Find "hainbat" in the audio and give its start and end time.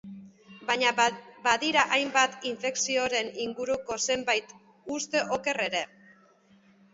1.97-2.47